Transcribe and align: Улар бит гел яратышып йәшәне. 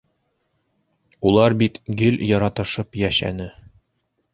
Улар 1.31 1.57
бит 1.61 1.79
гел 2.03 2.19
яратышып 2.33 3.03
йәшәне. 3.05 3.51